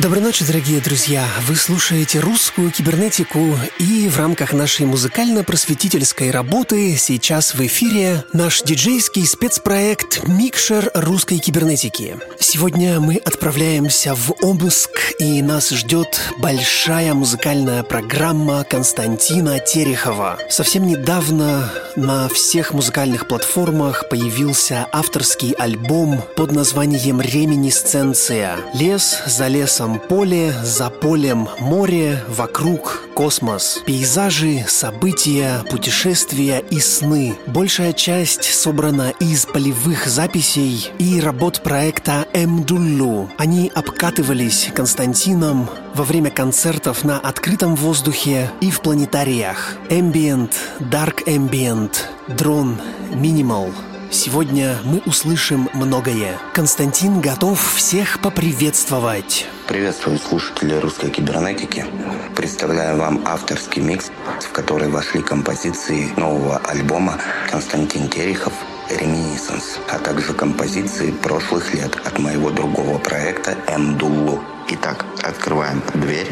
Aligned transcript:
Доброй 0.00 0.22
ночи, 0.22 0.46
дорогие 0.46 0.80
друзья! 0.80 1.26
Вы 1.46 1.56
слушаете 1.56 2.20
русскую 2.20 2.70
кибернетику, 2.70 3.54
и 3.78 4.08
в 4.08 4.16
рамках 4.16 4.54
нашей 4.54 4.86
музыкально-просветительской 4.86 6.30
работы 6.30 6.96
сейчас 6.96 7.52
в 7.52 7.60
эфире 7.66 8.24
наш 8.32 8.62
диджейский 8.62 9.26
спецпроект 9.26 10.26
«Микшер 10.26 10.90
русской 10.94 11.36
кибернетики». 11.36 12.16
Сегодня 12.38 12.98
мы 12.98 13.16
отправляемся 13.16 14.14
в 14.14 14.32
Обыск, 14.40 14.90
и 15.18 15.42
нас 15.42 15.68
ждет 15.68 16.18
большая 16.38 17.12
музыкальная 17.12 17.82
программа 17.82 18.64
Константина 18.64 19.58
Терехова. 19.58 20.38
Совсем 20.48 20.86
недавно 20.86 21.70
на 21.94 22.30
всех 22.30 22.72
музыкальных 22.72 23.28
платформах 23.28 24.08
появился 24.08 24.88
авторский 24.92 25.50
альбом 25.50 26.24
под 26.36 26.52
названием 26.52 27.20
«Реминисценция». 27.20 28.56
Лес 28.72 29.18
за 29.26 29.48
лесом 29.48 29.89
там 29.90 29.98
поле, 29.98 30.54
за 30.62 30.88
полем 30.90 31.48
море, 31.58 32.22
вокруг 32.28 33.02
космос. 33.14 33.82
Пейзажи, 33.84 34.64
события, 34.68 35.64
путешествия 35.68 36.62
и 36.70 36.78
сны. 36.78 37.36
Большая 37.46 37.92
часть 37.92 38.44
собрана 38.44 39.12
из 39.18 39.46
полевых 39.46 40.06
записей 40.06 40.90
и 40.98 41.20
работ 41.20 41.62
проекта 41.62 42.26
«Эмдуллу». 42.32 43.30
Они 43.38 43.70
обкатывались 43.74 44.70
Константином 44.74 45.68
во 45.94 46.04
время 46.04 46.30
концертов 46.30 47.04
на 47.04 47.18
открытом 47.18 47.74
воздухе 47.74 48.50
и 48.60 48.70
в 48.70 48.80
планетариях. 48.82 49.74
Ambient, 49.88 50.52
Dark 50.78 51.24
Ambient, 51.26 51.96
Дрон, 52.28 52.76
Minimal– 53.12 53.72
Сегодня 54.12 54.78
мы 54.84 54.98
услышим 55.06 55.70
многое. 55.72 56.36
Константин 56.52 57.20
готов 57.20 57.60
всех 57.76 58.20
поприветствовать. 58.20 59.46
Приветствую 59.68 60.18
слушателей 60.18 60.80
русской 60.80 61.10
кибернетики. 61.10 61.86
Представляю 62.34 62.98
вам 62.98 63.22
авторский 63.24 63.80
микс, 63.80 64.10
в 64.40 64.50
который 64.50 64.88
вошли 64.88 65.22
композиции 65.22 66.10
нового 66.16 66.58
альбома 66.58 67.20
Константин 67.52 68.08
Терехов 68.08 68.52
«Реминисценс», 68.90 69.78
а 69.88 70.00
также 70.00 70.32
композиции 70.34 71.12
прошлых 71.12 71.72
лет 71.72 71.94
от 72.04 72.18
моего 72.18 72.50
другого 72.50 72.98
проекта 72.98 73.56
«Эмдуллу». 73.68 74.42
Итак, 74.70 75.06
открываем 75.22 75.84
дверь, 75.94 76.26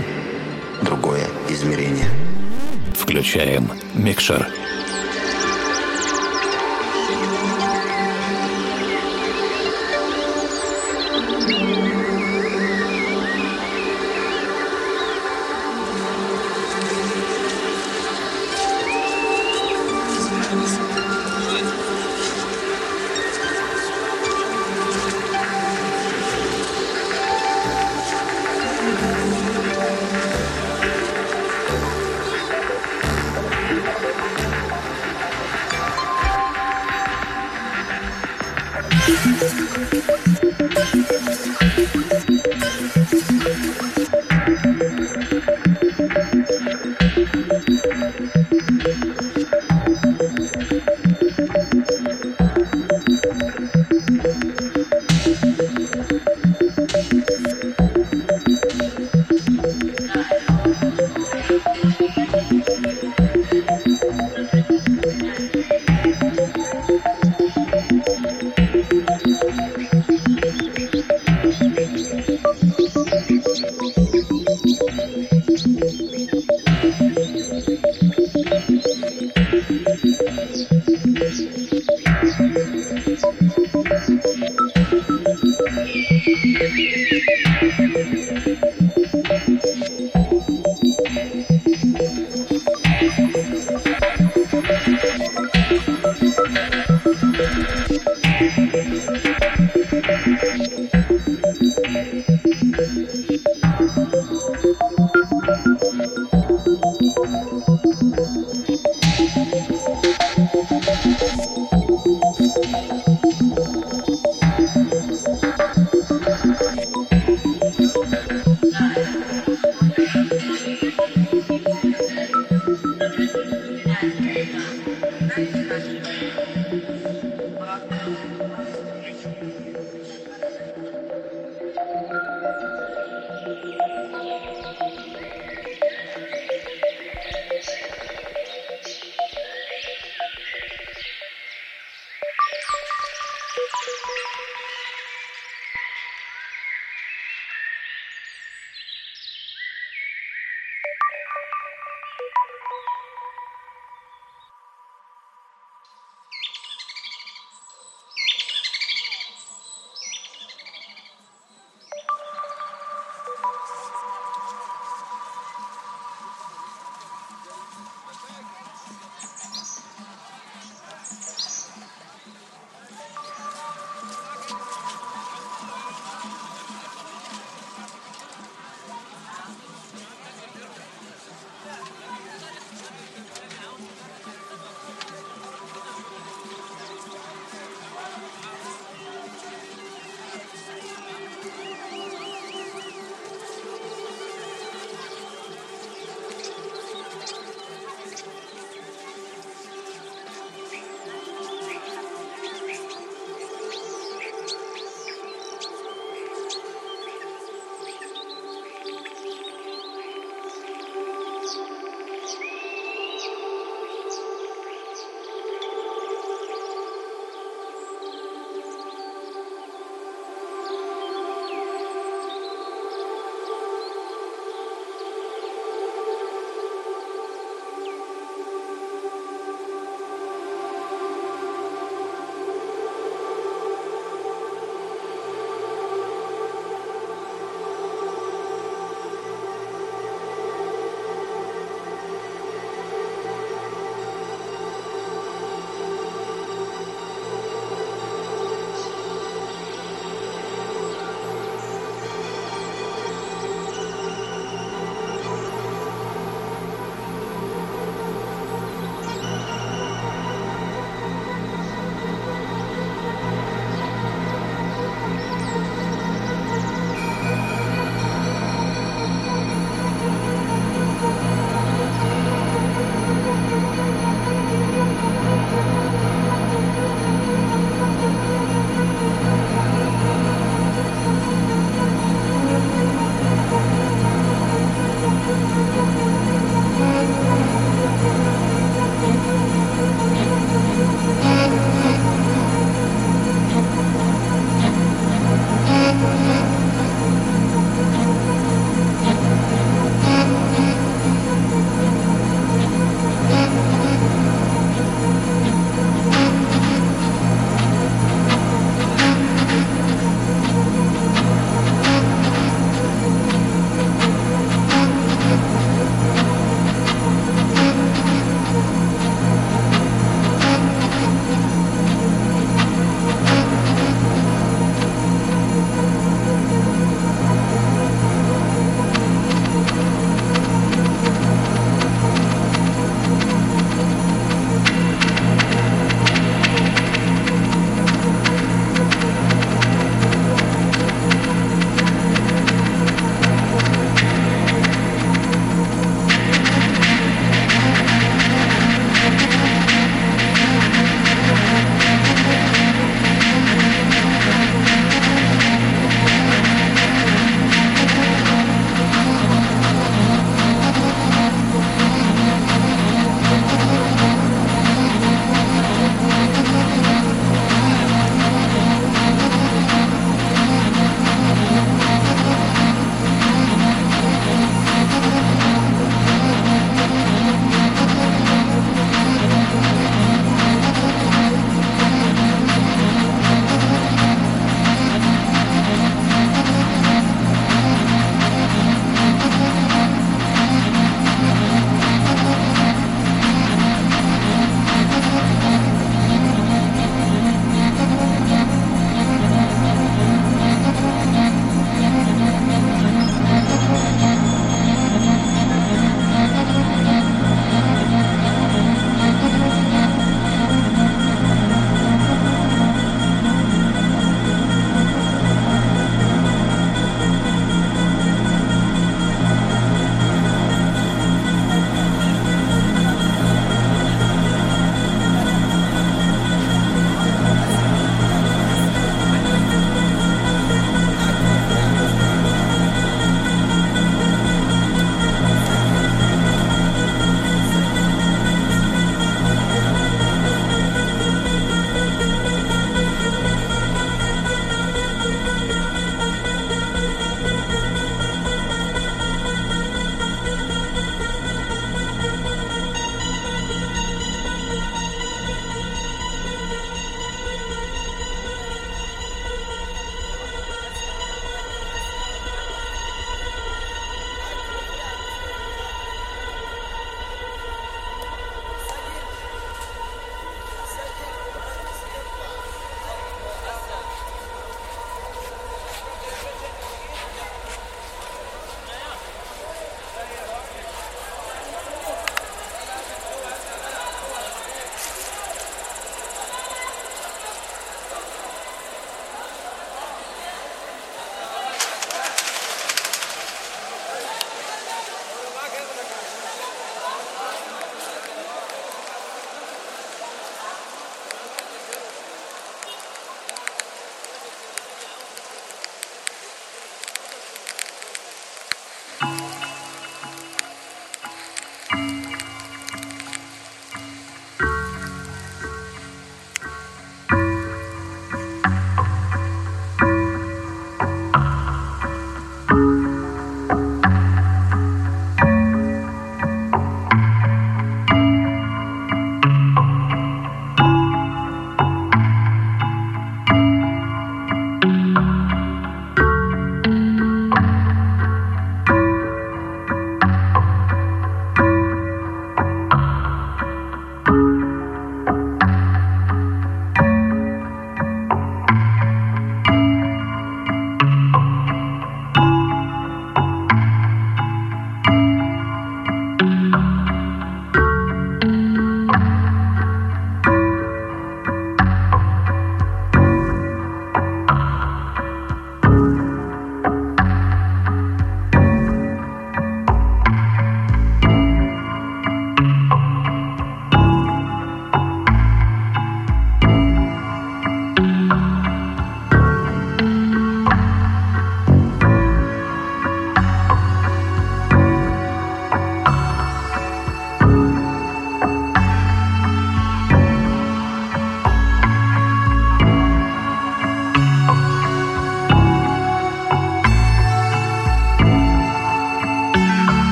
другое 0.82 1.28
измерение. 1.48 2.10
Включаем 2.96 3.70
микшер. 3.94 4.48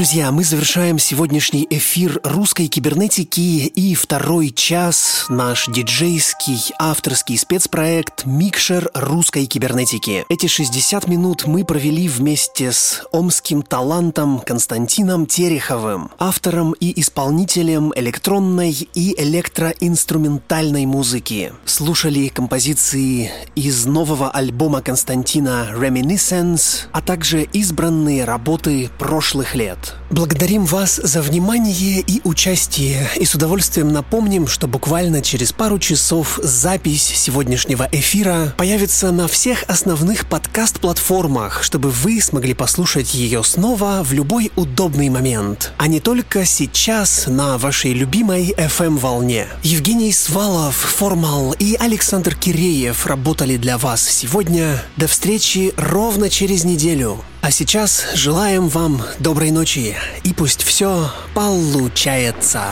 Друзья, 0.00 0.32
мы 0.32 0.44
завершаем 0.44 0.98
сегодняшний 0.98 1.66
эфир 1.68 2.22
русской 2.24 2.68
кибернетики 2.68 3.66
и 3.66 3.94
второй 3.94 4.48
час 4.48 5.26
наш 5.28 5.66
диджейский 5.66 6.72
авторский 6.78 7.36
спецпроект 7.36 8.24
«Микшер 8.24 8.90
русской 8.94 9.44
кибернетики». 9.44 10.24
Эти 10.30 10.46
60 10.46 11.06
минут 11.06 11.46
мы 11.46 11.66
провели 11.66 12.08
вместе 12.08 12.72
с 12.72 13.02
омским 13.12 13.60
талантом 13.60 14.38
Константином 14.38 15.26
Тереховым, 15.26 16.10
автором 16.18 16.72
и 16.72 16.98
исполнителем 16.98 17.92
электронной 17.94 18.72
и 18.94 19.22
электроинструментальной 19.22 20.86
музыки. 20.86 21.52
Слушали 21.66 22.28
композиции 22.28 23.30
из 23.54 23.84
нового 23.84 24.30
альбома 24.30 24.80
Константина 24.80 25.68
«Reminiscence», 25.74 26.86
а 26.90 27.02
также 27.02 27.42
избранные 27.42 28.24
работы 28.24 28.88
прошлых 28.98 29.54
лет. 29.54 29.89
Благодарим 30.10 30.64
вас 30.64 30.96
за 30.96 31.22
внимание 31.22 32.00
и 32.00 32.20
участие, 32.24 33.08
и 33.14 33.24
с 33.24 33.34
удовольствием 33.36 33.92
напомним, 33.92 34.48
что 34.48 34.66
буквально 34.66 35.22
через 35.22 35.52
пару 35.52 35.78
часов 35.78 36.40
запись 36.42 37.02
сегодняшнего 37.02 37.88
эфира 37.92 38.52
появится 38.56 39.12
на 39.12 39.28
всех 39.28 39.62
основных 39.68 40.26
подкаст-платформах, 40.26 41.62
чтобы 41.62 41.90
вы 41.90 42.20
смогли 42.20 42.54
послушать 42.54 43.14
ее 43.14 43.44
снова 43.44 44.02
в 44.02 44.12
любой 44.12 44.50
удобный 44.56 45.10
момент, 45.10 45.72
а 45.76 45.86
не 45.86 46.00
только 46.00 46.44
сейчас 46.44 47.28
на 47.28 47.56
вашей 47.56 47.92
любимой 47.92 48.52
FM-волне. 48.56 49.46
Евгений 49.62 50.12
Свалов, 50.12 50.74
Формал 50.74 51.54
и 51.58 51.76
Александр 51.78 52.34
Киреев 52.34 53.06
работали 53.06 53.56
для 53.56 53.78
вас 53.78 54.02
сегодня. 54.02 54.82
До 54.96 55.06
встречи 55.06 55.72
ровно 55.76 56.28
через 56.28 56.64
неделю. 56.64 57.22
А 57.42 57.50
сейчас 57.50 58.06
желаем 58.14 58.68
вам 58.68 59.00
доброй 59.18 59.50
ночи 59.50 59.96
и 60.24 60.34
пусть 60.34 60.62
все 60.62 61.10
получается. 61.34 62.64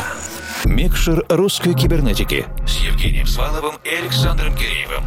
Микшер 0.66 1.25
русской 1.31 1.73
кибернетики 1.73 2.45
с 2.66 2.77
Евгением 2.83 3.27
Сваловым 3.27 3.77
и 3.83 3.89
Александром 3.89 4.55
Киреевым. 4.55 5.05